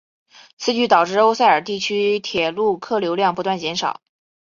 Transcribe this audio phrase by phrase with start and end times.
[0.57, 4.01] 此举导致欧塞尔地区铁路客流量不断减少。